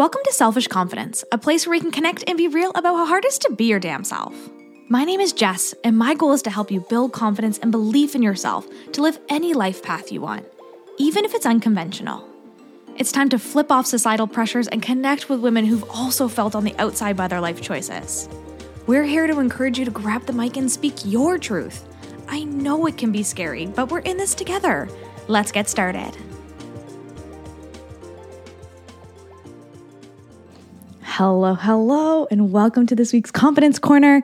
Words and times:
Welcome 0.00 0.22
to 0.24 0.32
Selfish 0.32 0.66
Confidence, 0.66 1.24
a 1.30 1.36
place 1.36 1.66
where 1.66 1.72
we 1.72 1.80
can 1.80 1.90
connect 1.90 2.24
and 2.26 2.38
be 2.38 2.48
real 2.48 2.70
about 2.70 2.96
how 2.96 3.04
hard 3.04 3.26
it 3.26 3.28
is 3.28 3.38
to 3.40 3.52
be 3.52 3.66
your 3.66 3.78
damn 3.78 4.02
self. 4.02 4.34
My 4.88 5.04
name 5.04 5.20
is 5.20 5.34
Jess, 5.34 5.74
and 5.84 5.98
my 5.98 6.14
goal 6.14 6.32
is 6.32 6.40
to 6.40 6.50
help 6.50 6.70
you 6.70 6.80
build 6.88 7.12
confidence 7.12 7.58
and 7.58 7.70
belief 7.70 8.14
in 8.14 8.22
yourself 8.22 8.66
to 8.92 9.02
live 9.02 9.18
any 9.28 9.52
life 9.52 9.82
path 9.82 10.10
you 10.10 10.22
want, 10.22 10.46
even 10.96 11.26
if 11.26 11.34
it's 11.34 11.44
unconventional. 11.44 12.26
It's 12.96 13.12
time 13.12 13.28
to 13.28 13.38
flip 13.38 13.70
off 13.70 13.84
societal 13.84 14.26
pressures 14.26 14.68
and 14.68 14.80
connect 14.80 15.28
with 15.28 15.40
women 15.40 15.66
who've 15.66 15.84
also 15.90 16.28
felt 16.28 16.54
on 16.54 16.64
the 16.64 16.74
outside 16.78 17.14
by 17.14 17.28
their 17.28 17.42
life 17.42 17.60
choices. 17.60 18.26
We're 18.86 19.04
here 19.04 19.26
to 19.26 19.38
encourage 19.38 19.78
you 19.78 19.84
to 19.84 19.90
grab 19.90 20.24
the 20.24 20.32
mic 20.32 20.56
and 20.56 20.72
speak 20.72 20.94
your 21.04 21.36
truth. 21.36 21.86
I 22.26 22.44
know 22.44 22.86
it 22.86 22.96
can 22.96 23.12
be 23.12 23.22
scary, 23.22 23.66
but 23.66 23.90
we're 23.90 23.98
in 23.98 24.16
this 24.16 24.34
together. 24.34 24.88
Let's 25.28 25.52
get 25.52 25.68
started. 25.68 26.16
Hello, 31.22 31.52
hello, 31.52 32.26
and 32.30 32.50
welcome 32.50 32.86
to 32.86 32.94
this 32.94 33.12
week's 33.12 33.30
Confidence 33.30 33.78
Corner. 33.78 34.22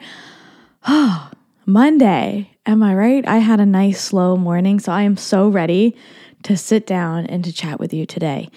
Oh, 0.88 1.30
Monday. 1.66 2.56
Am 2.64 2.82
I 2.82 2.94
right? 2.94 3.28
I 3.28 3.36
had 3.36 3.60
a 3.60 3.66
nice 3.66 4.00
slow 4.00 4.34
morning, 4.34 4.80
so 4.80 4.92
I 4.92 5.02
am 5.02 5.18
so 5.18 5.46
ready 5.50 5.94
to 6.46 6.56
sit 6.56 6.86
down 6.86 7.26
and 7.26 7.42
to 7.44 7.52
chat 7.52 7.80
with 7.80 7.92
you 7.92 8.06
today. 8.06 8.48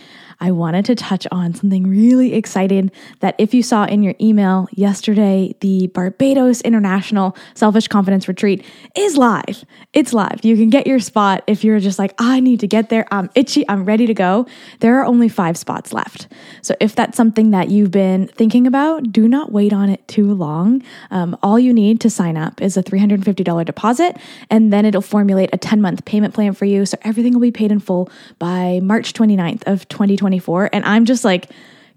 I 0.42 0.52
wanted 0.52 0.86
to 0.86 0.96
touch 0.96 1.28
on 1.32 1.54
something 1.54 1.88
really 1.88 2.34
exciting 2.34 2.92
that 3.20 3.36
if 3.38 3.54
you 3.54 3.62
saw 3.62 3.86
in 3.86 4.04
your 4.04 4.14
email 4.22 4.70
yesterday, 4.72 5.54
the 5.60 5.88
Barbados 5.88 6.62
International 6.62 7.36
Selfish 7.56 7.88
Confidence 7.88 8.28
Retreat 8.28 8.64
is 8.96 9.18
live. 9.18 9.66
It's 9.92 10.14
live. 10.14 10.40
You 10.44 10.56
can 10.56 10.70
get 10.70 10.88
your 10.88 11.00
spot 11.00 11.44
if 11.48 11.64
you're 11.64 11.80
just 11.80 12.00
like, 12.00 12.14
I 12.20 12.40
need 12.40 12.62
to 12.62 12.68
get 12.68 12.90
there. 12.90 13.06
I'm 13.12 13.30
itchy. 13.36 13.68
I'm 13.68 13.84
ready 13.84 14.06
to 14.08 14.14
go. 14.14 14.46
There 14.80 15.00
are 15.00 15.06
only 15.06 15.28
five 15.28 15.58
spots 15.58 15.92
left. 15.92 16.28
So 16.62 16.76
if 16.80 16.96
that's 16.96 17.18
something 17.18 17.52
that 17.52 17.70
you've 17.70 17.92
been 17.92 18.28
thinking 18.28 18.66
about, 18.66 19.12
do 19.12 19.28
not 19.28 19.52
wait 19.52 19.74
on 19.74 19.90
it 19.90 20.08
too 20.08 20.34
long. 20.34 20.84
Um, 21.12 21.38
all 21.44 21.60
you 21.60 21.74
need 21.74 22.00
to 22.02 22.10
sign 22.10 22.38
up 22.38 22.62
is 22.62 22.78
a 22.78 22.84
$350 22.84 23.66
deposit, 23.66 24.16
and 24.50 24.72
then 24.72 24.86
it'll 24.86 25.02
formulate 25.02 25.50
a 25.52 25.58
10 25.58 25.82
month 25.82 26.06
payment 26.06 26.34
plan 26.34 26.54
for 26.54 26.66
you. 26.66 26.86
So 26.86 26.98
everything 27.02 27.34
will 27.34 27.42
be 27.42 27.52
paid 27.52 27.72
in 27.72 27.79
full 27.80 28.10
by 28.38 28.80
March 28.82 29.14
29th 29.14 29.64
of 29.66 29.88
2024. 29.90 30.70
And 30.74 30.86
I'm 30.86 31.06
just 31.06 31.24
like 31.24 31.52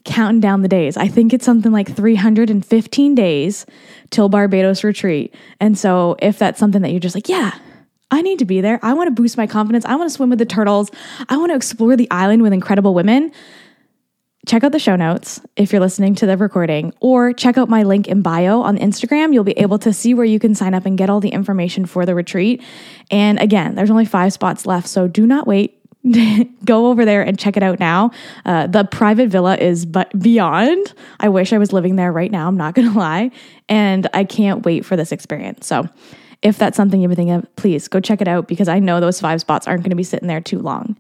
counting 0.05 0.41
down 0.41 0.63
the 0.63 0.69
days. 0.69 0.97
I 0.97 1.09
think 1.09 1.33
it's 1.33 1.45
something 1.45 1.73
like 1.73 1.95
315 1.95 3.15
days 3.15 3.67
till 4.11 4.29
Barbados 4.29 4.85
retreat. 4.85 5.35
And 5.61 5.79
so 5.79 6.17
if 6.21 6.39
that's 6.39 6.59
something 6.59 6.83
that 6.83 6.91
you're 6.91 7.01
just 7.01 7.15
like, 7.15 7.29
yeah, 7.29 7.57
I 8.11 8.21
need 8.21 8.39
to 8.41 8.45
be 8.45 8.61
there. 8.61 8.79
I 8.83 8.93
want 8.93 9.09
to 9.09 9.23
boost 9.23 9.39
my 9.39 9.47
confidence. 9.47 9.87
I 9.87 9.97
want 9.97 10.11
to 10.11 10.15
swim 10.15 10.29
with 10.29 10.39
the 10.39 10.45
turtles. 10.45 10.91
I 11.29 11.37
want 11.39 11.51
to 11.51 11.57
explore 11.57 11.97
the 11.97 12.11
island 12.11 12.43
with 12.43 12.53
incredible 12.53 12.95
women. 12.95 13.33
Check 14.45 14.65
out 14.65 14.73
the 14.73 14.81
show 14.81 14.97
notes 14.97 15.41
if 15.55 15.73
you're 15.73 15.81
listening 15.81 16.17
to 16.17 16.27
the 16.27 16.37
recording, 16.37 16.93
or 17.01 17.33
check 17.33 17.57
out 17.57 17.69
my 17.69 17.85
link 17.85 18.09
in 18.09 18.23
bio 18.23 18.61
on 18.63 18.77
Instagram. 18.77 19.33
You'll 19.33 19.45
be 19.45 19.53
able 19.53 19.79
to 19.79 19.93
see 19.93 20.15
where 20.15 20.25
you 20.25 20.41
can 20.41 20.57
sign 20.57 20.75
up 20.75 20.85
and 20.85 20.99
get 20.99 21.09
all 21.09 21.21
the 21.21 21.29
information 21.29 21.87
for 21.87 22.05
the 22.05 22.15
retreat. 22.15 22.61
And 23.11 23.39
again, 23.39 23.77
there's 23.77 23.91
only 23.91 24.05
five 24.05 24.33
spots 24.33 24.67
left, 24.67 24.89
so 24.89 25.07
do 25.07 25.27
not 25.27 25.47
wait 25.47 25.79
go 26.65 26.89
over 26.89 27.05
there 27.05 27.23
and 27.23 27.39
check 27.39 27.57
it 27.57 27.63
out 27.63 27.79
now. 27.79 28.11
Uh, 28.45 28.67
the 28.67 28.85
private 28.85 29.29
villa 29.29 29.57
is 29.57 29.87
but 29.87 30.19
beyond. 30.19 30.93
I 31.21 31.29
wish 31.29 31.53
I 31.53 31.59
was 31.59 31.73
living 31.73 31.95
there 31.95 32.11
right 32.11 32.31
now. 32.31 32.49
I'm 32.49 32.57
not 32.57 32.75
gonna 32.75 32.99
lie, 32.99 33.31
and 33.69 34.09
I 34.13 34.25
can't 34.25 34.65
wait 34.65 34.85
for 34.85 34.97
this 34.97 35.13
experience. 35.13 35.67
So, 35.67 35.89
if 36.43 36.59
that's 36.59 36.77
something 36.77 37.01
you've 37.01 37.11
been 37.11 37.17
thinking 37.17 37.35
of, 37.35 37.57
please 37.57 37.87
go 37.87 38.01
check 38.01 38.21
it 38.21 38.27
out 38.27 38.49
because 38.49 38.67
I 38.67 38.81
know 38.81 38.99
those 38.99 39.21
five 39.21 39.41
spots 39.41 39.69
aren't 39.69 39.85
going 39.85 39.91
to 39.91 39.97
be 39.97 40.03
sitting 40.03 40.27
there 40.27 40.41
too 40.41 40.59
long. 40.59 40.99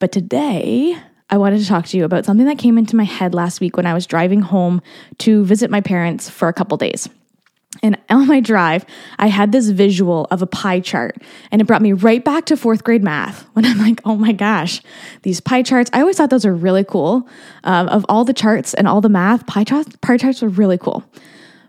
But 0.00 0.10
today, 0.10 1.00
I 1.28 1.38
wanted 1.38 1.58
to 1.58 1.66
talk 1.66 1.86
to 1.86 1.96
you 1.96 2.04
about 2.04 2.24
something 2.24 2.46
that 2.46 2.58
came 2.58 2.78
into 2.78 2.94
my 2.94 3.04
head 3.04 3.34
last 3.34 3.60
week 3.60 3.76
when 3.76 3.86
I 3.86 3.94
was 3.94 4.06
driving 4.06 4.40
home 4.40 4.80
to 5.18 5.44
visit 5.44 5.70
my 5.70 5.80
parents 5.80 6.30
for 6.30 6.48
a 6.48 6.52
couple 6.52 6.76
days. 6.76 7.08
And 7.82 7.98
on 8.08 8.26
my 8.26 8.40
drive, 8.40 8.86
I 9.18 9.26
had 9.26 9.52
this 9.52 9.68
visual 9.68 10.26
of 10.30 10.40
a 10.40 10.46
pie 10.46 10.80
chart, 10.80 11.16
and 11.50 11.60
it 11.60 11.66
brought 11.66 11.82
me 11.82 11.92
right 11.92 12.24
back 12.24 12.46
to 12.46 12.56
fourth 12.56 12.84
grade 12.84 13.02
math 13.02 13.42
when 13.52 13.64
I'm 13.64 13.78
like, 13.78 14.00
oh 14.04 14.16
my 14.16 14.32
gosh, 14.32 14.80
these 15.22 15.40
pie 15.40 15.62
charts. 15.62 15.90
I 15.92 16.00
always 16.00 16.16
thought 16.16 16.30
those 16.30 16.46
were 16.46 16.54
really 16.54 16.84
cool. 16.84 17.28
Um, 17.64 17.88
of 17.88 18.06
all 18.08 18.24
the 18.24 18.32
charts 18.32 18.72
and 18.74 18.88
all 18.88 19.00
the 19.00 19.08
math, 19.08 19.46
pie 19.46 19.64
charts, 19.64 19.94
pie 20.00 20.16
charts 20.16 20.42
were 20.42 20.48
really 20.48 20.78
cool. 20.78 21.04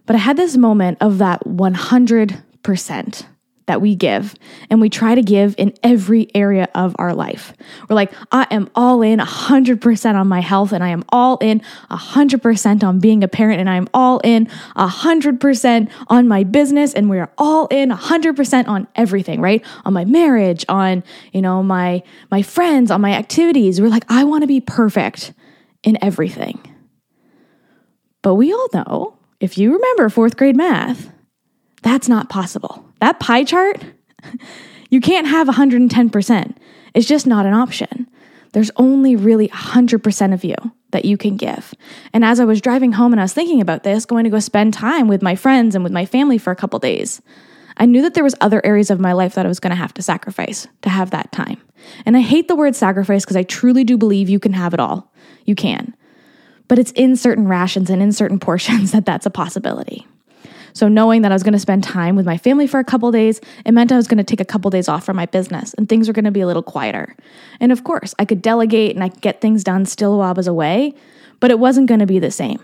But 0.05 0.15
I 0.15 0.19
had 0.19 0.37
this 0.37 0.55
moment 0.55 0.99
of 1.01 1.17
that 1.17 1.43
100% 1.45 3.25
that 3.67 3.81
we 3.81 3.95
give 3.95 4.33
and 4.69 4.81
we 4.81 4.89
try 4.89 5.13
to 5.13 5.21
give 5.21 5.53
in 5.57 5.73
every 5.83 6.29
area 6.33 6.67
of 6.73 6.95
our 6.97 7.13
life. 7.13 7.53
We're 7.87 7.95
like, 7.95 8.11
I 8.31 8.47
am 8.49 8.69
all 8.75 9.01
in 9.01 9.19
100% 9.19 10.15
on 10.15 10.27
my 10.27 10.39
health 10.39 10.71
and 10.71 10.83
I 10.83 10.89
am 10.89 11.03
all 11.09 11.37
in 11.37 11.61
100% 11.91 12.83
on 12.83 12.99
being 12.99 13.23
a 13.23 13.27
parent 13.27 13.59
and 13.59 13.69
I 13.69 13.75
am 13.75 13.87
all 13.93 14.19
in 14.23 14.47
100% 14.75 15.91
on 16.07 16.27
my 16.27 16.43
business 16.43 16.93
and 16.93 17.09
we're 17.09 17.29
all 17.37 17.67
in 17.67 17.91
100% 17.91 18.67
on 18.67 18.87
everything, 18.95 19.41
right? 19.41 19.63
On 19.85 19.93
my 19.93 20.05
marriage, 20.05 20.65
on, 20.69 21.03
you 21.31 21.41
know, 21.41 21.61
my 21.61 22.01
my 22.31 22.41
friends, 22.41 22.89
on 22.89 23.01
my 23.01 23.13
activities. 23.13 23.79
We're 23.79 23.89
like, 23.89 24.05
I 24.09 24.23
want 24.23 24.43
to 24.43 24.47
be 24.47 24.61
perfect 24.61 25.33
in 25.83 25.97
everything. 26.01 26.59
But 28.21 28.35
we 28.35 28.53
all 28.53 28.67
know, 28.73 29.17
if 29.39 29.57
you 29.57 29.73
remember 29.73 30.09
4th 30.09 30.35
grade 30.35 30.55
math, 30.55 31.09
that's 31.83 32.09
not 32.09 32.29
possible. 32.29 32.86
That 32.99 33.19
pie 33.19 33.43
chart, 33.43 33.83
you 34.89 35.01
can't 35.01 35.27
have 35.27 35.47
110%. 35.47 36.55
It's 36.93 37.07
just 37.07 37.27
not 37.27 37.45
an 37.45 37.53
option. 37.53 38.07
There's 38.53 38.71
only 38.77 39.15
really 39.15 39.49
100% 39.49 40.33
of 40.33 40.43
you 40.43 40.55
that 40.91 41.05
you 41.05 41.17
can 41.17 41.37
give. 41.37 41.73
And 42.13 42.23
as 42.23 42.39
I 42.39 42.45
was 42.45 42.61
driving 42.61 42.93
home 42.93 43.13
and 43.13 43.19
I 43.19 43.23
was 43.23 43.33
thinking 43.33 43.61
about 43.61 43.83
this, 43.83 44.05
going 44.05 44.23
to 44.23 44.29
go 44.29 44.39
spend 44.39 44.73
time 44.73 45.07
with 45.07 45.21
my 45.21 45.35
friends 45.35 45.75
and 45.75 45.83
with 45.83 45.93
my 45.93 46.05
family 46.05 46.37
for 46.37 46.51
a 46.51 46.55
couple 46.55 46.79
days, 46.79 47.21
I 47.77 47.85
knew 47.85 48.01
that 48.01 48.13
there 48.13 48.23
was 48.23 48.35
other 48.41 48.65
areas 48.65 48.89
of 48.89 48.99
my 48.99 49.13
life 49.13 49.35
that 49.35 49.45
I 49.45 49.49
was 49.49 49.59
going 49.59 49.71
to 49.71 49.75
have 49.75 49.93
to 49.95 50.01
sacrifice 50.01 50.67
to 50.81 50.89
have 50.89 51.11
that 51.11 51.31
time. 51.31 51.61
And 52.05 52.17
I 52.17 52.21
hate 52.21 52.47
the 52.47 52.55
word 52.55 52.75
sacrifice 52.75 53.23
because 53.23 53.35
I 53.35 53.43
truly 53.43 53.83
do 53.83 53.97
believe 53.97 54.29
you 54.29 54.39
can 54.39 54.53
have 54.53 54.73
it 54.73 54.79
all. 54.79 55.13
You 55.45 55.55
can. 55.55 55.95
But 56.67 56.79
it's 56.79 56.91
in 56.91 57.15
certain 57.15 57.47
rations 57.47 57.89
and 57.89 58.01
in 58.01 58.11
certain 58.11 58.39
portions 58.47 58.91
that 58.91 59.05
that's 59.05 59.25
a 59.25 59.31
possibility. 59.31 60.07
So 60.77 60.87
knowing 60.87 61.23
that 61.23 61.31
I 61.31 61.35
was 61.35 61.41
going 61.41 61.53
to 61.53 61.59
spend 61.59 61.83
time 61.83 62.15
with 62.15 62.27
my 62.27 62.37
family 62.37 62.67
for 62.67 62.79
a 62.79 62.83
couple 62.83 63.11
days, 63.11 63.41
it 63.65 63.71
meant 63.71 63.91
I 63.91 63.95
was 63.95 64.07
going 64.07 64.19
to 64.19 64.23
take 64.23 64.39
a 64.39 64.45
couple 64.45 64.69
days 64.69 64.87
off 64.87 65.03
from 65.03 65.17
my 65.17 65.25
business 65.25 65.73
and 65.73 65.89
things 65.89 66.07
were 66.07 66.13
going 66.13 66.25
to 66.25 66.31
be 66.31 66.41
a 66.41 66.45
little 66.45 66.61
quieter. 66.61 67.15
And 67.59 67.71
of 67.71 67.83
course, 67.83 68.13
I 68.19 68.25
could 68.25 68.43
delegate 68.43 68.93
and 68.93 69.03
I 69.03 69.09
could 69.09 69.21
get 69.21 69.41
things 69.41 69.63
done 69.63 69.87
still 69.87 70.19
while 70.19 70.29
I 70.29 70.33
was 70.33 70.45
away, 70.45 70.93
but 71.39 71.49
it 71.49 71.57
wasn't 71.57 71.87
going 71.87 72.01
to 72.01 72.05
be 72.05 72.19
the 72.19 72.29
same. 72.29 72.59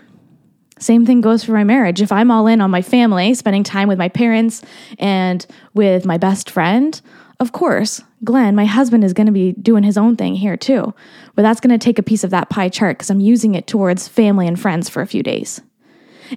Same 0.78 1.04
thing 1.04 1.22
goes 1.22 1.42
for 1.42 1.54
my 1.54 1.64
marriage. 1.64 2.00
If 2.00 2.12
I'm 2.12 2.30
all 2.30 2.46
in 2.46 2.60
on 2.60 2.70
my 2.70 2.82
family, 2.82 3.34
spending 3.34 3.64
time 3.64 3.88
with 3.88 3.98
my 3.98 4.08
parents 4.08 4.62
and 5.00 5.44
with 5.72 6.04
my 6.04 6.16
best 6.16 6.48
friend, 6.48 7.00
of 7.40 7.50
course, 7.50 8.00
Glenn, 8.22 8.54
my 8.54 8.64
husband, 8.64 9.02
is 9.02 9.12
going 9.12 9.26
to 9.26 9.32
be 9.32 9.54
doing 9.54 9.82
his 9.82 9.98
own 9.98 10.14
thing 10.14 10.36
here 10.36 10.56
too. 10.56 10.94
But 11.34 11.42
that's 11.42 11.58
going 11.58 11.76
to 11.76 11.84
take 11.84 11.98
a 11.98 12.02
piece 12.04 12.22
of 12.22 12.30
that 12.30 12.48
pie 12.48 12.68
chart 12.68 12.98
because 12.98 13.10
I'm 13.10 13.18
using 13.18 13.56
it 13.56 13.66
towards 13.66 14.06
family 14.06 14.46
and 14.46 14.58
friends 14.58 14.88
for 14.88 15.02
a 15.02 15.06
few 15.08 15.24
days. 15.24 15.60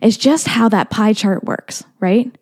It's 0.01 0.17
just 0.17 0.47
how 0.47 0.69
that 0.69 0.89
pie 0.89 1.13
chart 1.13 1.43
works, 1.43 1.83
right? 1.99 2.35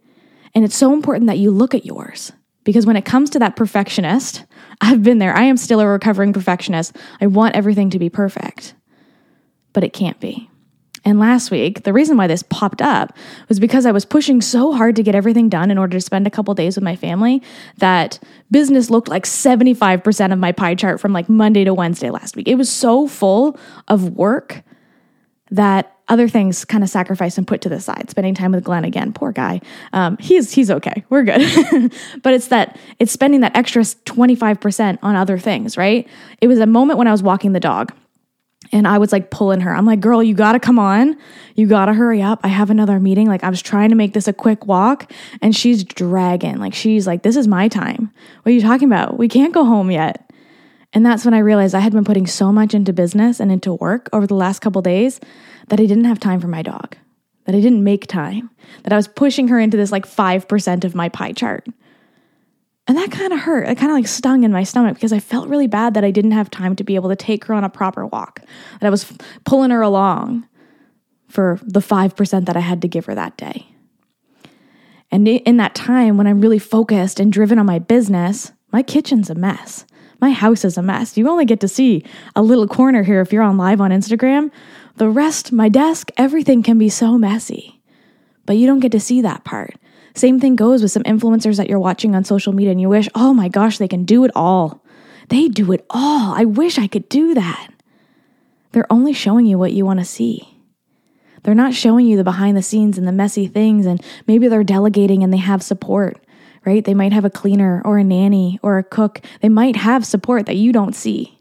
And 0.53 0.63
it's 0.63 0.75
so 0.75 0.93
important 0.93 1.27
that 1.27 1.37
you 1.37 1.51
look 1.51 1.75
at 1.75 1.85
yours 1.85 2.31
because 2.63 2.85
when 2.85 2.95
it 2.95 3.05
comes 3.05 3.29
to 3.31 3.39
that 3.39 3.55
perfectionist, 3.55 4.45
I've 4.81 5.03
been 5.03 5.19
there. 5.19 5.35
I 5.35 5.43
am 5.43 5.57
still 5.57 5.79
a 5.79 5.87
recovering 5.87 6.33
perfectionist. 6.33 6.95
I 7.21 7.27
want 7.27 7.55
everything 7.55 7.89
to 7.91 7.99
be 7.99 8.09
perfect, 8.09 8.75
but 9.73 9.83
it 9.83 9.93
can't 9.93 10.19
be. 10.19 10.49
And 11.07 11.19
last 11.19 11.51
week, 11.51 11.83
the 11.83 11.93
reason 11.93 12.17
why 12.17 12.25
this 12.25 12.41
popped 12.41 12.81
up 12.81 13.15
was 13.47 13.59
because 13.59 13.85
I 13.85 13.91
was 13.91 14.05
pushing 14.05 14.41
so 14.41 14.73
hard 14.73 14.95
to 14.95 15.03
get 15.03 15.13
everything 15.13 15.49
done 15.49 15.69
in 15.69 15.77
order 15.77 15.95
to 15.95 16.01
spend 16.01 16.25
a 16.25 16.31
couple 16.31 16.53
days 16.55 16.75
with 16.75 16.83
my 16.83 16.95
family 16.95 17.43
that 17.77 18.19
business 18.49 18.89
looked 18.89 19.07
like 19.07 19.25
75% 19.25 20.33
of 20.33 20.39
my 20.39 20.51
pie 20.51 20.73
chart 20.73 20.99
from 20.99 21.13
like 21.13 21.29
Monday 21.29 21.63
to 21.63 21.75
Wednesday 21.75 22.09
last 22.09 22.35
week. 22.35 22.47
It 22.47 22.55
was 22.55 22.71
so 22.71 23.07
full 23.07 23.59
of 23.87 24.15
work 24.15 24.63
that 25.51 25.95
other 26.07 26.27
things 26.27 26.65
kind 26.65 26.83
of 26.83 26.89
sacrificed 26.89 27.37
and 27.37 27.47
put 27.47 27.61
to 27.61 27.69
the 27.69 27.79
side. 27.79 28.09
Spending 28.09 28.35
time 28.35 28.51
with 28.51 28.63
Glenn 28.63 28.85
again, 28.85 29.13
poor 29.13 29.31
guy. 29.31 29.61
Um, 29.93 30.17
he's 30.17 30.51
he's 30.51 30.69
okay. 30.69 31.03
We're 31.09 31.23
good. 31.23 31.41
but 32.23 32.33
it's 32.33 32.47
that 32.47 32.77
it's 32.99 33.11
spending 33.11 33.41
that 33.41 33.55
extra 33.55 33.83
twenty 34.05 34.35
five 34.35 34.59
percent 34.59 34.99
on 35.01 35.15
other 35.15 35.37
things, 35.37 35.77
right? 35.77 36.07
It 36.41 36.47
was 36.47 36.59
a 36.59 36.65
moment 36.65 36.97
when 36.97 37.07
I 37.07 37.11
was 37.11 37.23
walking 37.23 37.53
the 37.53 37.59
dog. 37.59 37.91
And 38.71 38.87
I 38.87 38.97
was 38.97 39.11
like 39.11 39.29
pulling 39.29 39.59
her. 39.61 39.73
I'm 39.75 39.85
like, 39.85 39.99
girl, 39.99 40.23
you 40.23 40.33
gotta 40.33 40.59
come 40.59 40.79
on. 40.79 41.17
You 41.53 41.67
gotta 41.67 41.93
hurry 41.93 42.21
up. 42.23 42.39
I 42.43 42.47
have 42.47 42.71
another 42.71 42.99
meeting. 42.99 43.27
Like, 43.27 43.43
I 43.43 43.49
was 43.51 43.61
trying 43.61 43.89
to 43.89 43.95
make 43.95 44.13
this 44.13 44.27
a 44.27 44.33
quick 44.33 44.65
walk, 44.65 45.11
and 45.39 45.55
she's 45.55 45.83
dragging. 45.83 46.57
Like, 46.57 46.73
she's 46.73 47.05
like, 47.05 47.21
this 47.21 47.35
is 47.35 47.47
my 47.47 47.67
time. 47.67 48.11
What 48.41 48.49
are 48.49 48.53
you 48.53 48.61
talking 48.61 48.87
about? 48.87 49.19
We 49.19 49.27
can't 49.27 49.53
go 49.53 49.65
home 49.65 49.91
yet. 49.91 50.24
And 50.95 51.05
that's 51.05 51.25
when 51.25 51.33
I 51.33 51.39
realized 51.39 51.75
I 51.75 51.81
had 51.81 51.91
been 51.91 52.05
putting 52.05 52.25
so 52.25 52.53
much 52.53 52.73
into 52.73 52.93
business 52.93 53.41
and 53.41 53.51
into 53.51 53.73
work 53.73 54.09
over 54.13 54.25
the 54.25 54.33
last 54.33 54.59
couple 54.59 54.81
days 54.81 55.19
that 55.67 55.79
I 55.79 55.85
didn't 55.85 56.05
have 56.05 56.21
time 56.21 56.39
for 56.39 56.47
my 56.47 56.61
dog, 56.61 56.95
that 57.43 57.53
I 57.53 57.59
didn't 57.59 57.83
make 57.83 58.07
time, 58.07 58.49
that 58.83 58.93
I 58.93 58.95
was 58.95 59.09
pushing 59.09 59.49
her 59.49 59.59
into 59.59 59.75
this 59.75 59.91
like 59.91 60.07
5% 60.07 60.83
of 60.85 60.95
my 60.95 61.09
pie 61.09 61.33
chart. 61.33 61.67
And 62.87 62.97
that 62.97 63.11
kind 63.11 63.33
of 63.33 63.39
hurt. 63.39 63.67
It 63.67 63.75
kind 63.75 63.91
of 63.91 63.97
like 63.97 64.07
stung 64.07 64.43
in 64.43 64.53
my 64.53 64.63
stomach 64.63 64.93
because 64.93 65.11
I 65.11 65.19
felt 65.19 65.49
really 65.49 65.67
bad 65.67 65.95
that 65.95 66.05
I 66.05 66.11
didn't 66.11 66.31
have 66.31 66.49
time 66.49 66.77
to 66.77 66.83
be 66.83 66.95
able 66.95 67.09
to 67.09 67.15
take 67.15 67.43
her 67.45 67.53
on 67.53 67.65
a 67.65 67.69
proper 67.69 68.05
walk, 68.05 68.41
that 68.79 68.87
I 68.87 68.91
was 68.91 69.11
pulling 69.43 69.71
her 69.71 69.81
along 69.81 70.47
for 71.27 71.59
the 71.63 71.81
5% 71.81 72.45
that 72.45 72.55
I 72.55 72.61
had 72.61 72.81
to 72.83 72.87
give 72.87 73.05
her 73.05 73.15
that 73.15 73.35
day. 73.35 73.67
And 75.11 75.27
in 75.27 75.57
that 75.57 75.75
time 75.75 76.15
when 76.15 76.27
I'm 76.27 76.39
really 76.39 76.59
focused 76.59 77.19
and 77.19 77.33
driven 77.33 77.59
on 77.59 77.65
my 77.65 77.79
business, 77.79 78.53
my 78.71 78.81
kitchen's 78.81 79.29
a 79.29 79.35
mess. 79.35 79.85
My 80.19 80.31
house 80.31 80.65
is 80.65 80.77
a 80.77 80.81
mess. 80.81 81.17
You 81.17 81.29
only 81.29 81.45
get 81.45 81.59
to 81.61 81.67
see 81.67 82.03
a 82.35 82.41
little 82.41 82.67
corner 82.67 83.03
here 83.03 83.21
if 83.21 83.33
you're 83.33 83.43
on 83.43 83.57
live 83.57 83.81
on 83.81 83.91
Instagram. 83.91 84.51
The 84.97 85.09
rest, 85.09 85.51
my 85.51 85.69
desk, 85.69 86.09
everything 86.17 86.63
can 86.63 86.77
be 86.77 86.89
so 86.89 87.17
messy. 87.17 87.81
But 88.45 88.57
you 88.57 88.67
don't 88.67 88.79
get 88.79 88.91
to 88.93 88.99
see 88.99 89.21
that 89.21 89.43
part. 89.43 89.75
Same 90.13 90.39
thing 90.39 90.55
goes 90.55 90.81
with 90.81 90.91
some 90.91 91.03
influencers 91.03 91.57
that 91.57 91.69
you're 91.69 91.79
watching 91.79 92.15
on 92.15 92.23
social 92.23 92.53
media 92.53 92.71
and 92.71 92.79
you 92.79 92.87
wish, 92.87 93.09
oh 93.15 93.33
my 93.33 93.49
gosh, 93.49 93.77
they 93.77 93.87
can 93.87 94.05
do 94.05 94.23
it 94.23 94.31
all. 94.35 94.81
They 95.29 95.49
do 95.49 95.71
it 95.73 95.85
all. 95.89 96.33
I 96.33 96.45
wish 96.45 96.77
I 96.77 96.87
could 96.87 97.09
do 97.09 97.33
that. 97.33 97.69
They're 98.71 98.91
only 98.91 99.13
showing 99.13 99.45
you 99.45 99.57
what 99.57 99.73
you 99.73 99.85
want 99.85 99.99
to 99.99 100.05
see. 100.05 100.55
They're 101.43 101.53
not 101.53 101.73
showing 101.73 102.07
you 102.07 102.17
the 102.17 102.23
behind 102.23 102.57
the 102.57 102.63
scenes 102.63 102.97
and 102.97 103.07
the 103.07 103.11
messy 103.11 103.47
things, 103.47 103.85
and 103.85 104.01
maybe 104.27 104.47
they're 104.47 104.63
delegating 104.63 105.23
and 105.23 105.31
they 105.31 105.37
have 105.37 105.61
support, 105.61 106.17
right? 106.65 106.83
They 106.83 106.93
might 106.93 107.13
have 107.13 107.25
a 107.25 107.29
cleaner 107.29 107.81
or 107.85 107.97
a 107.97 108.03
nanny 108.03 108.59
or 108.61 108.77
a 108.77 108.83
cook. 108.83 109.21
They 109.41 109.49
might 109.49 109.75
have 109.75 110.05
support 110.05 110.45
that 110.45 110.55
you 110.55 110.71
don't 110.71 110.95
see. 110.95 111.39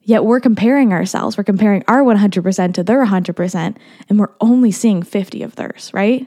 Yet 0.00 0.24
we're 0.24 0.40
comparing 0.40 0.92
ourselves. 0.92 1.36
We're 1.36 1.44
comparing 1.44 1.84
our 1.86 2.02
100% 2.02 2.74
to 2.74 2.82
their 2.82 3.04
100%, 3.04 3.76
and 4.08 4.18
we're 4.18 4.32
only 4.40 4.72
seeing 4.72 5.02
50 5.02 5.42
of 5.42 5.56
theirs, 5.56 5.90
right? 5.92 6.26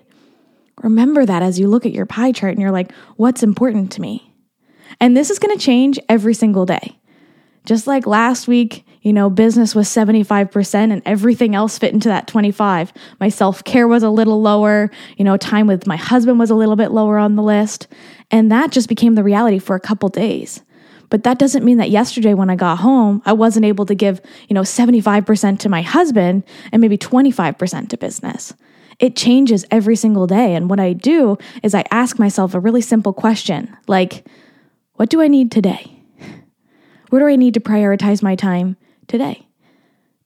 Remember 0.83 1.25
that 1.25 1.43
as 1.43 1.59
you 1.59 1.67
look 1.67 1.85
at 1.85 1.91
your 1.91 2.05
pie 2.05 2.31
chart 2.31 2.51
and 2.51 2.61
you're 2.61 2.71
like, 2.71 2.91
what's 3.15 3.43
important 3.43 3.91
to 3.93 4.01
me? 4.01 4.33
And 4.99 5.17
this 5.17 5.29
is 5.29 5.39
going 5.39 5.57
to 5.57 5.63
change 5.63 5.99
every 6.09 6.33
single 6.33 6.65
day. 6.65 6.97
Just 7.65 7.87
like 7.87 8.07
last 8.07 8.47
week, 8.47 8.85
you 9.01 9.13
know, 9.13 9.29
business 9.29 9.73
was 9.73 9.87
75% 9.87 10.91
and 10.91 11.01
everything 11.05 11.55
else 11.55 11.77
fit 11.77 11.93
into 11.93 12.09
that 12.09 12.27
25. 12.27 12.93
My 13.19 13.29
self-care 13.29 13.87
was 13.87 14.03
a 14.03 14.09
little 14.09 14.41
lower, 14.41 14.89
you 15.17 15.25
know, 15.25 15.37
time 15.37 15.67
with 15.67 15.87
my 15.87 15.95
husband 15.95 16.39
was 16.39 16.49
a 16.49 16.55
little 16.55 16.75
bit 16.75 16.91
lower 16.91 17.17
on 17.17 17.35
the 17.35 17.43
list, 17.43 17.87
and 18.29 18.51
that 18.51 18.71
just 18.71 18.89
became 18.89 19.15
the 19.15 19.23
reality 19.23 19.59
for 19.59 19.75
a 19.75 19.79
couple 19.79 20.09
days. 20.09 20.61
But 21.09 21.23
that 21.23 21.39
doesn't 21.39 21.65
mean 21.65 21.77
that 21.77 21.89
yesterday 21.89 22.33
when 22.33 22.49
I 22.49 22.55
got 22.55 22.77
home, 22.77 23.21
I 23.25 23.33
wasn't 23.33 23.65
able 23.65 23.85
to 23.87 23.95
give, 23.95 24.21
you 24.47 24.53
know, 24.53 24.61
75% 24.61 25.59
to 25.59 25.69
my 25.69 25.81
husband 25.81 26.43
and 26.71 26.79
maybe 26.79 26.97
25% 26.97 27.89
to 27.89 27.97
business 27.97 28.53
it 29.01 29.15
changes 29.15 29.65
every 29.71 29.95
single 29.95 30.27
day. 30.27 30.53
And 30.53 30.69
what 30.69 30.79
I 30.79 30.93
do 30.93 31.37
is 31.63 31.73
I 31.73 31.83
ask 31.89 32.19
myself 32.19 32.53
a 32.53 32.59
really 32.59 32.81
simple 32.81 33.13
question 33.13 33.75
like, 33.87 34.25
what 34.93 35.09
do 35.09 35.21
I 35.21 35.27
need 35.27 35.51
today? 35.51 36.00
Where 37.11 37.19
do 37.19 37.27
I 37.27 37.35
need 37.35 37.55
to 37.55 37.59
prioritize 37.59 38.23
my 38.23 38.37
time 38.37 38.77
today? 39.07 39.45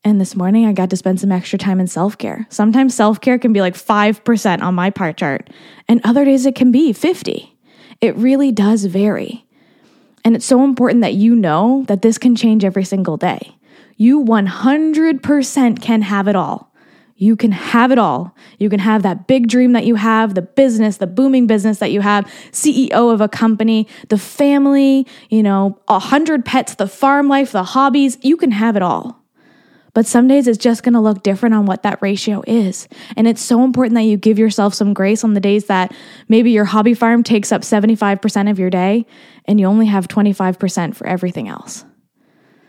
And 0.04 0.22
this 0.22 0.36
morning, 0.36 0.68
I 0.68 0.72
got 0.72 0.92
to 0.92 0.96
spend 0.96 1.20
some 1.20 1.32
extra 1.32 1.58
time 1.58 1.80
in 1.80 1.88
self 1.88 2.16
care. 2.16 2.46
Sometimes 2.52 2.94
self 2.94 3.20
care 3.20 3.40
can 3.40 3.52
be 3.54 3.60
like 3.60 3.74
5% 3.74 4.62
on 4.62 4.76
my 4.76 4.92
pie 4.92 5.14
chart, 5.14 5.50
and 5.88 6.00
other 6.04 6.24
days 6.24 6.46
it 6.46 6.54
can 6.54 6.72
be 6.72 6.94
50. 6.94 7.58
It 8.02 8.16
really 8.16 8.52
does 8.52 8.86
vary. 8.86 9.48
And 10.24 10.36
it's 10.36 10.46
so 10.46 10.64
important 10.64 11.02
that 11.02 11.16
you 11.16 11.36
know 11.36 11.86
that 11.88 12.04
this 12.04 12.20
can 12.20 12.36
change 12.36 12.64
every 12.64 12.84
single 12.84 13.18
day. 13.18 13.56
You 13.98 14.24
100% 14.24 15.82
can 15.82 16.02
have 16.04 16.28
it 16.28 16.36
all. 16.36 16.72
You 17.18 17.38
can 17.38 17.54
have 17.54 17.92
it 17.92 17.98
all. 17.98 18.36
You 18.60 18.70
can 18.70 18.80
have 18.80 19.04
that 19.04 19.26
big 19.26 19.48
dream 19.48 19.72
that 19.72 19.86
you 19.86 19.96
have, 19.96 20.36
the 20.36 20.42
business, 20.42 20.98
the 20.98 21.08
booming 21.08 21.48
business 21.48 21.80
that 21.80 21.92
you 21.92 22.02
have, 22.02 22.26
CEO 22.52 23.14
of 23.14 23.22
a 23.22 23.30
company, 23.30 23.88
the 24.10 24.18
family, 24.18 25.08
you 25.30 25.42
know, 25.42 25.80
a 25.88 25.98
hundred 25.98 26.44
pets, 26.44 26.76
the 26.76 26.88
farm 26.88 27.30
life, 27.30 27.54
the 27.54 27.64
hobbies. 27.64 28.18
You 28.22 28.36
can 28.36 28.52
have 28.52 28.76
it 28.76 28.82
all. 28.82 29.22
But 29.94 30.06
some 30.06 30.28
days 30.28 30.46
it's 30.46 30.58
just 30.58 30.84
going 30.84 30.92
to 30.92 31.00
look 31.00 31.24
different 31.24 31.56
on 31.56 31.66
what 31.66 31.84
that 31.84 32.02
ratio 32.02 32.44
is. 32.46 32.90
And 33.16 33.30
it's 33.30 33.42
so 33.42 33.64
important 33.64 33.96
that 33.96 34.04
you 34.04 34.18
give 34.18 34.38
yourself 34.38 34.74
some 34.74 34.94
grace 34.94 35.24
on 35.24 35.36
the 35.36 35.40
days 35.40 35.68
that 35.68 35.96
maybe 36.28 36.52
your 36.52 36.66
hobby 36.66 36.94
farm 36.94 37.24
takes 37.24 37.54
up 37.54 37.62
75% 37.62 38.52
of 38.52 38.60
your 38.60 38.70
day 38.70 39.06
and 39.46 39.58
you 39.58 39.68
only 39.68 39.86
have 39.86 40.10
25% 40.10 40.98
for 40.98 41.08
everything 41.08 41.48
else. 41.48 41.86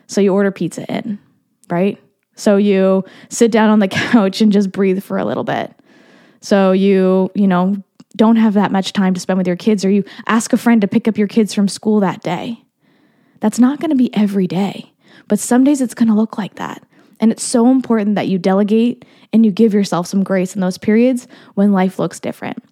So 0.06 0.20
you 0.20 0.32
order 0.32 0.52
pizza 0.52 0.86
in, 0.88 1.18
right? 1.68 2.00
So 2.36 2.56
you 2.56 3.04
sit 3.28 3.50
down 3.50 3.70
on 3.70 3.80
the 3.80 3.88
couch 4.12 4.40
and 4.40 4.52
just 4.52 4.70
breathe 4.70 5.02
for 5.02 5.18
a 5.18 5.24
little 5.24 5.44
bit. 5.44 5.74
So 6.40 6.72
you, 6.72 7.30
you 7.34 7.48
know, 7.48 7.82
don't 8.14 8.36
have 8.36 8.54
that 8.54 8.72
much 8.72 8.92
time 8.92 9.14
to 9.14 9.20
spend 9.20 9.38
with 9.38 9.46
your 9.46 9.56
kids, 9.56 9.84
or 9.84 9.90
you 9.90 10.04
ask 10.26 10.52
a 10.52 10.56
friend 10.56 10.80
to 10.80 10.88
pick 10.88 11.08
up 11.08 11.18
your 11.18 11.28
kids 11.28 11.52
from 11.52 11.68
school 11.68 12.00
that 12.00 12.22
day. 12.22 12.62
That's 13.40 13.58
not 13.58 13.80
going 13.80 13.90
to 13.90 13.96
be 13.96 14.14
every 14.14 14.46
day, 14.46 14.92
but 15.28 15.38
some 15.38 15.64
days 15.64 15.80
it's 15.80 15.94
going 15.94 16.08
to 16.08 16.14
look 16.14 16.38
like 16.38 16.54
that. 16.54 16.82
And 17.20 17.32
it's 17.32 17.42
so 17.42 17.70
important 17.70 18.14
that 18.14 18.28
you 18.28 18.38
delegate 18.38 19.04
and 19.32 19.44
you 19.44 19.50
give 19.50 19.74
yourself 19.74 20.06
some 20.06 20.22
grace 20.22 20.54
in 20.54 20.60
those 20.60 20.78
periods 20.78 21.26
when 21.54 21.72
life 21.72 21.98
looks 21.98 22.20
different. 22.20 22.62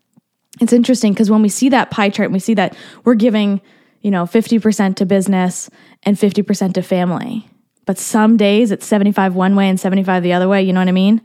It's 0.60 0.72
interesting 0.72 1.12
because 1.12 1.31
when 1.31 1.43
we 1.43 1.49
see 1.49 1.69
that 1.70 1.90
pie 1.90 2.10
chart 2.10 2.26
and 2.26 2.32
we 2.32 2.38
see 2.38 2.55
that 2.55 2.76
we're 3.05 3.14
giving, 3.14 3.60
you 4.02 4.10
know, 4.10 4.25
50% 4.25 4.96
to 4.96 5.06
business 5.06 5.69
and 6.05 6.17
50% 6.17 6.75
to 6.75 6.82
family, 6.82 7.49
but 7.86 7.98
some 7.98 8.36
days 8.36 8.70
it's 8.70 8.86
75 8.86 9.34
one 9.34 9.56
way 9.56 9.69
and 9.69 9.78
75 9.78 10.22
the 10.22 10.32
other 10.32 10.48
way, 10.48 10.62
you 10.62 10.72
know 10.72 10.81
what 10.81 10.88
I 10.88 10.92
mean? 10.92 11.20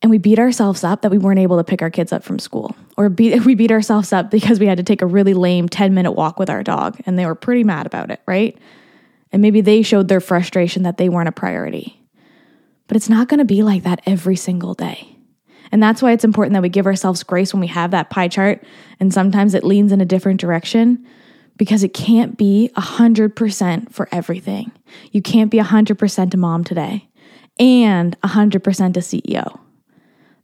And 0.00 0.10
we 0.10 0.18
beat 0.18 0.38
ourselves 0.38 0.82
up 0.82 1.02
that 1.02 1.10
we 1.10 1.18
weren't 1.18 1.38
able 1.38 1.58
to 1.58 1.64
pick 1.64 1.80
our 1.80 1.90
kids 1.90 2.12
up 2.12 2.24
from 2.24 2.38
school. 2.38 2.74
Or 2.96 3.08
we 3.08 3.54
beat 3.54 3.70
ourselves 3.70 4.12
up 4.12 4.30
because 4.30 4.58
we 4.58 4.66
had 4.66 4.78
to 4.78 4.84
take 4.84 5.02
a 5.02 5.06
really 5.06 5.34
lame 5.34 5.68
10 5.68 5.94
minute 5.94 6.12
walk 6.12 6.38
with 6.38 6.50
our 6.50 6.62
dog 6.62 7.00
and 7.06 7.18
they 7.18 7.26
were 7.26 7.34
pretty 7.34 7.64
mad 7.64 7.86
about 7.86 8.10
it, 8.10 8.20
right? 8.26 8.58
And 9.30 9.40
maybe 9.40 9.60
they 9.60 9.82
showed 9.82 10.08
their 10.08 10.20
frustration 10.20 10.82
that 10.82 10.96
they 10.96 11.08
weren't 11.08 11.28
a 11.28 11.32
priority. 11.32 11.98
But 12.88 12.96
it's 12.96 13.08
not 13.08 13.28
gonna 13.28 13.44
be 13.44 13.62
like 13.62 13.84
that 13.84 14.02
every 14.04 14.36
single 14.36 14.74
day. 14.74 15.08
And 15.70 15.82
that's 15.82 16.02
why 16.02 16.12
it's 16.12 16.24
important 16.24 16.52
that 16.52 16.62
we 16.62 16.68
give 16.68 16.86
ourselves 16.86 17.22
grace 17.22 17.54
when 17.54 17.60
we 17.60 17.68
have 17.68 17.92
that 17.92 18.10
pie 18.10 18.28
chart 18.28 18.62
and 19.00 19.14
sometimes 19.14 19.54
it 19.54 19.64
leans 19.64 19.92
in 19.92 20.02
a 20.02 20.06
different 20.06 20.40
direction 20.40 21.06
because 21.56 21.82
it 21.82 21.94
can't 21.94 22.36
be 22.36 22.70
100% 22.76 23.92
for 23.92 24.08
everything. 24.12 24.72
You 25.10 25.22
can't 25.22 25.50
be 25.50 25.58
100% 25.58 26.34
a 26.34 26.36
mom 26.36 26.64
today 26.64 27.08
and 27.58 28.18
100% 28.22 28.56
a 28.96 29.00
CEO. 29.00 29.60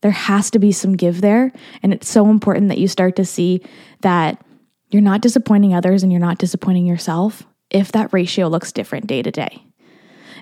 There 0.01 0.11
has 0.13 0.51
to 0.53 0.59
be 0.59 0.73
some 0.73 0.97
give 0.97 1.21
there. 1.21 1.53
And 1.83 1.93
it's 1.93 2.09
so 2.09 2.29
important 2.31 2.69
that 2.69 2.79
you 2.79 2.89
start 2.89 3.17
to 3.17 3.25
see 3.25 3.63
that 4.03 4.45
you're 4.91 5.03
not 5.03 5.21
disappointing 5.21 5.75
others 5.75 6.03
and 6.03 6.13
you're 6.13 6.21
not 6.21 6.39
disappointing 6.39 6.87
yourself 6.87 7.45
if 7.71 7.93
that 7.93 8.13
ratio 8.13 8.49
looks 8.49 8.73
different 8.73 9.07
day 9.07 9.23
to 9.23 9.31
day. 9.31 9.63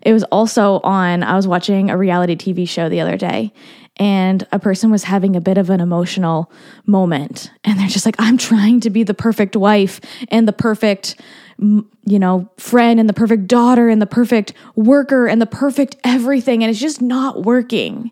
It 0.03 0.13
was 0.13 0.25
also 0.25 0.81
on, 0.81 1.23
I 1.23 1.37
was 1.37 1.47
watching 1.47 1.91
a 1.91 1.97
reality 1.97 2.37
TV 2.37 2.69
show 2.69 2.89
the 2.89 3.01
other 3.01 3.17
day, 3.17 3.53
and 3.97 4.47
a 4.53 4.59
person 4.59 4.91
was 4.91 5.05
having 5.05 5.37
a 5.37 5.41
bit 5.41 5.57
of 5.57 5.71
an 5.71 5.81
emotional 5.81 6.53
moment 6.85 7.51
and 7.65 7.81
they're 7.81 7.89
just 7.89 8.05
like 8.05 8.17
i'm 8.19 8.37
trying 8.37 8.79
to 8.79 8.91
be 8.91 9.03
the 9.03 9.15
perfect 9.15 9.57
wife 9.57 10.03
and 10.29 10.47
the 10.47 10.53
perfect 10.53 11.19
you 11.59 12.19
know 12.19 12.47
friend 12.59 13.01
and 13.01 13.09
the 13.09 13.15
perfect 13.15 13.47
daughter 13.47 13.89
and 13.89 14.03
the 14.03 14.07
perfect 14.07 14.53
worker 14.75 15.27
and 15.27 15.41
the 15.41 15.47
perfect 15.47 15.97
everything 16.05 16.63
and 16.63 16.71
it's 16.71 16.79
just 16.79 17.01
not 17.01 17.45
working 17.45 18.11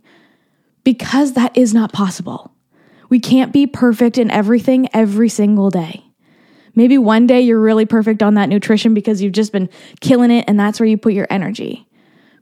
because 0.85 1.33
that 1.33 1.57
is 1.57 1.75
not 1.75 1.93
possible. 1.93 2.53
We 3.09 3.19
can't 3.19 3.53
be 3.53 3.67
perfect 3.67 4.19
in 4.19 4.31
everything 4.31 4.89
every 4.93 5.29
single 5.29 5.71
day 5.71 6.04
maybe 6.75 6.99
one 6.99 7.27
day 7.27 7.41
you're 7.41 7.61
really 7.61 7.87
perfect 7.87 8.23
on 8.23 8.35
that 8.35 8.49
nutrition 8.49 8.95
because 8.95 9.23
you've 9.23 9.33
just 9.33 9.53
been 9.53 9.69
killing 10.01 10.31
it 10.31 10.45
and 10.49 10.59
that's 10.59 10.81
where 10.81 10.89
you 10.89 10.97
put 10.97 11.13
your 11.13 11.27
energy 11.31 11.87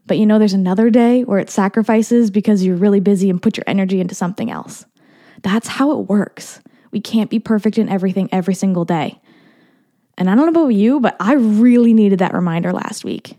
but 0.05 0.17
you 0.17 0.25
know, 0.25 0.39
there's 0.39 0.53
another 0.53 0.89
day 0.89 1.23
where 1.23 1.39
it 1.39 1.49
sacrifices 1.49 2.29
because 2.29 2.63
you're 2.63 2.75
really 2.75 2.99
busy 2.99 3.29
and 3.29 3.41
put 3.41 3.57
your 3.57 3.63
energy 3.67 3.99
into 3.99 4.15
something 4.15 4.51
else. 4.51 4.85
That's 5.41 5.67
how 5.67 5.91
it 5.91 6.09
works. 6.09 6.61
We 6.91 6.99
can't 6.99 7.29
be 7.29 7.39
perfect 7.39 7.77
in 7.77 7.89
everything 7.89 8.29
every 8.31 8.53
single 8.53 8.85
day. 8.85 9.19
And 10.17 10.29
I 10.29 10.35
don't 10.35 10.45
know 10.53 10.61
about 10.61 10.69
you, 10.69 10.99
but 10.99 11.15
I 11.19 11.33
really 11.33 11.93
needed 11.93 12.19
that 12.19 12.33
reminder 12.33 12.71
last 12.71 13.03
week 13.03 13.37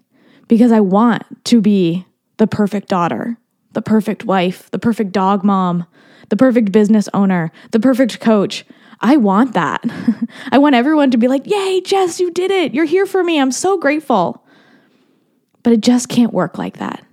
because 0.49 0.73
I 0.73 0.81
want 0.81 1.23
to 1.45 1.61
be 1.61 2.05
the 2.39 2.47
perfect 2.47 2.89
daughter, 2.89 3.37
the 3.73 3.83
perfect 3.83 4.25
wife, 4.25 4.71
the 4.71 4.79
perfect 4.79 5.13
dog 5.13 5.45
mom, 5.45 5.87
the 6.31 6.37
perfect 6.37 6.73
business 6.73 7.09
owner, 7.15 7.53
the 7.71 7.79
perfect 7.79 8.19
coach. 8.21 8.65
I 9.05 9.19
want 9.19 9.53
that. 9.53 9.85
I 10.51 10.57
want 10.57 10.75
everyone 10.75 11.11
to 11.11 11.19
be 11.19 11.29
like, 11.29 11.47
Yay, 11.47 11.83
Jess, 11.83 12.19
you 12.19 12.31
did 12.31 12.51
it. 12.51 12.75
You're 12.75 12.87
here 12.87 13.05
for 13.05 13.23
me. 13.23 13.39
I'm 13.39 13.53
so 13.53 13.77
grateful. 13.77 14.43
But 15.63 15.75
it 15.75 15.83
just 15.83 16.09
can't 16.09 16.33
work 16.33 16.57
like 16.57 16.79
that. 16.79 17.05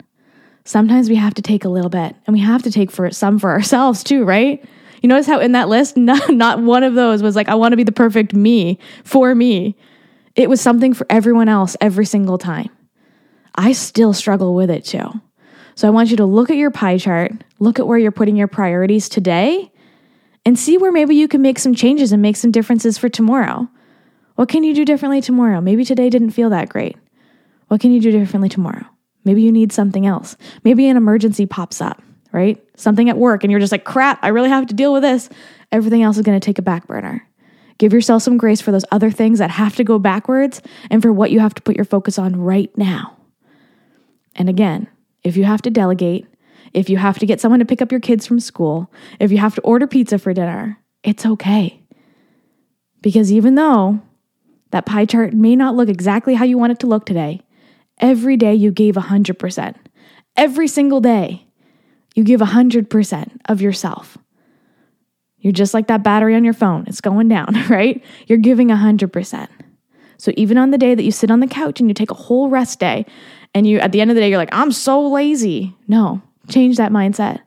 Sometimes 0.64 1.10
we 1.10 1.16
have 1.16 1.34
to 1.34 1.42
take 1.42 1.66
a 1.66 1.70
little 1.70 1.90
bit 1.90 2.16
and 2.26 2.34
we 2.34 2.40
have 2.40 2.64
to 2.64 2.72
take 2.72 2.92
for 2.92 3.12
some 3.12 3.40
for 3.40 3.52
ourselves 3.52 4.06
too, 4.06 4.24
right? 4.24 4.64
You 5.02 5.10
notice 5.10 5.28
how 5.28 5.40
in 5.40 5.52
that 5.52 5.68
list, 5.68 5.98
not, 5.98 6.30
not 6.30 6.62
one 6.62 6.84
of 6.84 6.96
those 6.96 7.22
was 7.22 7.36
like, 7.36 7.50
I 7.50 7.56
want 7.56 7.74
to 7.74 7.78
be 7.78 7.84
the 7.84 7.92
perfect 7.92 8.34
me 8.34 8.80
for 9.04 9.36
me. 9.36 9.76
It 10.36 10.50
was 10.50 10.62
something 10.62 10.94
for 10.94 11.06
everyone 11.10 11.50
else 11.50 11.76
every 11.82 12.06
single 12.06 12.38
time. 12.38 12.70
I 13.56 13.74
still 13.74 14.14
struggle 14.14 14.56
with 14.56 14.70
it 14.70 14.86
too. 14.86 15.10
So 15.76 15.90
I 15.90 15.92
want 15.92 16.10
you 16.10 16.18
to 16.18 16.26
look 16.26 16.50
at 16.50 16.56
your 16.56 16.72
pie 16.72 16.98
chart, 16.98 17.34
look 17.60 17.80
at 17.80 17.88
where 17.88 17.98
you're 17.98 18.14
putting 18.14 18.38
your 18.38 18.48
priorities 18.48 19.10
today, 19.10 19.72
and 20.46 20.58
see 20.58 20.78
where 20.78 20.92
maybe 20.92 21.16
you 21.16 21.28
can 21.28 21.42
make 21.42 21.60
some 21.60 21.76
changes 21.76 22.12
and 22.12 22.22
make 22.22 22.36
some 22.36 22.52
differences 22.52 22.98
for 22.98 23.10
tomorrow. 23.10 23.70
What 24.36 24.50
can 24.50 24.64
you 24.64 24.74
do 24.74 24.86
differently 24.86 25.22
tomorrow? 25.22 25.62
Maybe 25.62 25.86
today 25.86 26.10
didn't 26.10 26.32
feel 26.32 26.50
that 26.50 26.70
great. 26.70 26.98
What 27.68 27.82
can 27.82 27.92
you 27.92 28.02
do 28.02 28.12
differently 28.12 28.50
tomorrow? 28.50 28.86
Maybe 29.24 29.44
you 29.44 29.52
need 29.52 29.72
something 29.72 30.06
else. 30.06 30.36
Maybe 30.64 30.88
an 30.88 30.98
emergency 30.98 31.46
pops 31.46 31.80
up, 31.80 32.02
right? 32.32 32.62
Something 32.76 33.10
at 33.10 33.18
work, 33.18 33.44
and 33.44 33.52
you're 33.52 33.60
just 33.60 33.72
like, 33.72 33.86
crap, 33.86 34.20
I 34.24 34.30
really 34.30 34.50
have 34.50 34.66
to 34.68 34.74
deal 34.74 34.94
with 34.94 35.04
this. 35.04 35.30
Everything 35.72 36.02
else 36.02 36.18
is 36.18 36.24
going 36.24 36.40
to 36.40 36.44
take 36.46 36.58
a 36.60 36.64
back 36.64 36.88
burner. 36.88 37.28
Give 37.78 37.94
yourself 37.94 38.24
some 38.24 38.38
grace 38.38 38.62
for 38.62 38.72
those 38.72 38.86
other 38.92 39.12
things 39.12 39.40
that 39.40 39.52
have 39.52 39.76
to 39.76 39.84
go 39.84 40.00
backwards 40.00 40.62
and 40.90 41.02
for 41.02 41.14
what 41.14 41.32
you 41.32 41.40
have 41.40 41.54
to 41.56 41.62
put 41.62 41.76
your 41.76 41.86
focus 41.86 42.20
on 42.20 42.36
right 42.36 42.76
now. 42.78 43.18
And 44.36 44.50
again, 44.50 44.88
if 45.24 45.38
you 45.38 45.44
have 45.46 45.62
to 45.64 45.70
delegate, 45.70 46.26
if 46.74 46.90
you 46.90 46.98
have 46.98 47.20
to 47.20 47.26
get 47.26 47.42
someone 47.42 47.60
to 47.60 47.66
pick 47.66 47.82
up 47.82 47.92
your 47.92 48.00
kids 48.00 48.26
from 48.26 48.40
school, 48.40 48.92
if 49.20 49.32
you 49.32 49.38
have 49.38 49.56
to 49.56 49.62
order 49.62 49.88
pizza 49.88 50.18
for 50.18 50.34
dinner, 50.34 50.78
it's 51.04 51.26
okay. 51.26 51.82
Because 53.02 53.32
even 53.32 53.56
though 53.56 54.00
that 54.72 54.86
pie 54.86 55.06
chart 55.06 55.34
may 55.34 55.56
not 55.56 55.76
look 55.76 55.90
exactly 55.90 56.36
how 56.36 56.46
you 56.46 56.58
want 56.58 56.72
it 56.72 56.80
to 56.80 56.88
look 56.88 57.06
today, 57.06 57.42
every 58.00 58.38
day 58.38 58.54
you 58.54 58.72
gave 58.72 58.96
100%. 58.96 59.76
Every 60.38 60.68
single 60.68 61.02
day, 61.02 61.46
you 62.16 62.24
give 62.24 62.42
100% 62.42 63.40
of 63.46 63.62
yourself. 63.62 64.18
You're 65.40 65.54
just 65.54 65.74
like 65.74 65.88
that 65.88 66.04
battery 66.04 66.36
on 66.36 66.44
your 66.44 66.54
phone. 66.54 66.86
It's 66.88 67.02
going 67.02 67.28
down, 67.28 67.56
right? 67.70 68.04
You're 68.28 68.38
giving 68.38 68.70
100%. 68.70 69.48
So 70.18 70.32
even 70.38 70.58
on 70.60 70.70
the 70.70 70.78
day 70.78 70.94
that 70.94 71.04
you 71.04 71.12
sit 71.12 71.32
on 71.32 71.40
the 71.40 71.48
couch 71.48 71.80
and 71.80 71.90
you 71.90 71.96
take 71.96 72.12
a 72.12 72.16
whole 72.16 72.48
rest 72.48 72.80
day 72.80 73.08
and 73.56 73.66
you 73.66 73.80
at 73.80 73.92
the 73.92 74.02
end 74.02 74.12
of 74.12 74.16
the 74.16 74.22
day 74.22 74.30
you're 74.30 74.38
like, 74.38 74.54
"I'm 74.54 74.72
so 74.72 75.02
lazy." 75.10 75.76
No, 75.88 76.22
change 76.52 76.78
that 76.78 76.92
mindset. 76.92 77.42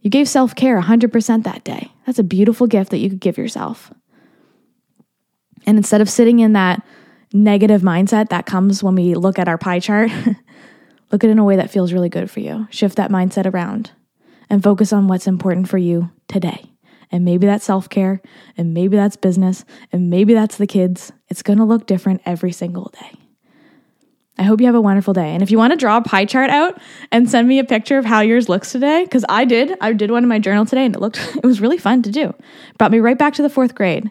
You 0.00 0.10
gave 0.10 0.28
self-care 0.28 0.80
100% 0.80 1.44
that 1.44 1.64
day. 1.64 1.92
That's 2.06 2.18
a 2.18 2.24
beautiful 2.24 2.66
gift 2.66 2.90
that 2.90 2.98
you 2.98 3.08
could 3.08 3.20
give 3.20 3.38
yourself. 3.38 3.92
And 5.64 5.78
instead 5.78 6.00
of 6.00 6.10
sitting 6.10 6.40
in 6.40 6.54
that 6.54 6.82
negative 7.32 7.82
mindset 7.82 8.28
that 8.30 8.46
comes 8.46 8.82
when 8.82 8.94
we 8.94 9.14
look 9.14 9.38
at 9.38 9.48
our 9.48 9.58
pie 9.58 9.78
chart, 9.78 10.10
look 11.12 11.24
at 11.24 11.28
it 11.28 11.30
in 11.30 11.38
a 11.38 11.44
way 11.44 11.56
that 11.56 11.70
feels 11.70 11.92
really 11.92 12.08
good 12.08 12.30
for 12.30 12.40
you. 12.40 12.66
Shift 12.70 12.96
that 12.96 13.10
mindset 13.10 13.52
around 13.52 13.92
and 14.50 14.62
focus 14.62 14.92
on 14.92 15.08
what's 15.08 15.26
important 15.26 15.68
for 15.68 15.78
you 15.78 16.10
today. 16.28 16.72
And 17.10 17.24
maybe 17.24 17.46
that's 17.46 17.64
self 17.64 17.90
care, 17.90 18.22
and 18.56 18.72
maybe 18.72 18.96
that's 18.96 19.16
business, 19.16 19.66
and 19.92 20.08
maybe 20.08 20.32
that's 20.32 20.56
the 20.56 20.66
kids. 20.66 21.12
It's 21.28 21.42
gonna 21.42 21.66
look 21.66 21.86
different 21.86 22.22
every 22.24 22.52
single 22.52 22.90
day. 22.98 23.18
I 24.38 24.44
hope 24.44 24.60
you 24.60 24.66
have 24.66 24.74
a 24.74 24.80
wonderful 24.80 25.12
day. 25.12 25.34
And 25.34 25.42
if 25.42 25.50
you 25.50 25.58
want 25.58 25.72
to 25.72 25.76
draw 25.76 25.98
a 25.98 26.02
pie 26.02 26.24
chart 26.24 26.50
out 26.50 26.80
and 27.10 27.28
send 27.28 27.48
me 27.48 27.58
a 27.58 27.64
picture 27.64 27.98
of 27.98 28.04
how 28.04 28.20
yours 28.20 28.48
looks 28.48 28.72
today, 28.72 29.04
because 29.04 29.24
I 29.28 29.44
did, 29.44 29.76
I 29.80 29.92
did 29.92 30.10
one 30.10 30.22
in 30.22 30.28
my 30.28 30.38
journal 30.38 30.64
today 30.64 30.86
and 30.86 30.96
it 30.96 31.00
looked, 31.00 31.18
it 31.36 31.44
was 31.44 31.60
really 31.60 31.78
fun 31.78 32.02
to 32.02 32.10
do. 32.10 32.34
Brought 32.78 32.92
me 32.92 32.98
right 32.98 33.18
back 33.18 33.34
to 33.34 33.42
the 33.42 33.50
fourth 33.50 33.74
grade 33.74 34.10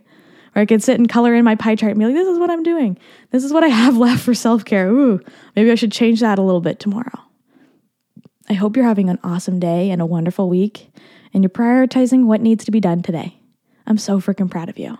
where 0.53 0.61
I 0.61 0.65
could 0.65 0.83
sit 0.83 0.99
and 0.99 1.09
color 1.09 1.33
in 1.33 1.43
my 1.43 1.55
pie 1.55 1.75
chart 1.75 1.91
and 1.91 1.99
be 1.99 2.05
like, 2.05 2.13
this 2.13 2.27
is 2.27 2.37
what 2.37 2.51
I'm 2.51 2.63
doing. 2.63 2.97
This 3.31 3.43
is 3.43 3.51
what 3.51 3.63
I 3.63 3.69
have 3.69 3.97
left 4.05 4.23
for 4.23 4.33
self 4.33 4.63
care. 4.63 4.89
Ooh, 4.89 5.19
maybe 5.55 5.71
I 5.71 5.75
should 5.75 5.91
change 5.91 6.19
that 6.19 6.37
a 6.37 6.43
little 6.43 6.61
bit 6.61 6.79
tomorrow. 6.79 7.19
I 8.49 8.53
hope 8.53 8.75
you're 8.75 8.85
having 8.85 9.09
an 9.09 9.19
awesome 9.23 9.59
day 9.59 9.89
and 9.91 10.01
a 10.01 10.05
wonderful 10.05 10.49
week 10.49 10.91
and 11.33 11.43
you're 11.43 11.49
prioritizing 11.49 12.25
what 12.25 12.41
needs 12.41 12.65
to 12.65 12.71
be 12.71 12.79
done 12.79 13.01
today. 13.01 13.37
I'm 13.87 13.97
so 13.97 14.19
freaking 14.19 14.51
proud 14.51 14.69
of 14.69 14.77
you. 14.77 14.97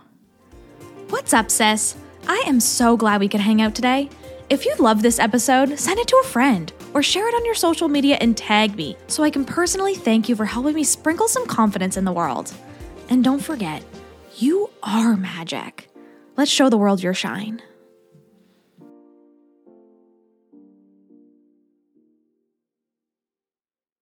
What's 1.10 1.34
up, 1.34 1.52
sis? 1.52 1.96
I 2.28 2.44
am 2.48 2.60
so 2.60 2.96
glad 2.96 3.20
we 3.20 3.28
could 3.28 3.42
hang 3.42 3.62
out 3.62 3.76
today. 3.76 4.10
If 4.52 4.66
you 4.66 4.76
love 4.80 5.02
this 5.02 5.18
episode, 5.18 5.80
send 5.80 5.98
it 5.98 6.10
to 6.10 6.18
a 6.18 6.28
friend 6.28 6.74
or 6.94 7.02
share 7.02 7.26
it 7.26 7.34
on 7.34 7.46
your 7.46 7.56
social 7.56 7.88
media 7.88 8.18
and 8.20 8.36
tag 8.36 8.76
me 8.76 8.98
so 9.08 9.24
I 9.24 9.30
can 9.30 9.46
personally 9.46 9.96
thank 9.96 10.28
you 10.28 10.36
for 10.36 10.44
helping 10.44 10.76
me 10.76 10.84
sprinkle 10.84 11.30
some 11.30 11.48
confidence 11.48 11.96
in 11.96 12.04
the 12.04 12.12
world. 12.12 12.54
And 13.08 13.24
don't 13.24 13.40
forget, 13.40 13.82
you 14.36 14.70
are 14.84 15.16
magic. 15.16 15.90
Let's 16.36 16.52
show 16.52 16.70
the 16.70 16.78
world 16.78 17.02
your 17.02 17.14
shine. 17.14 17.62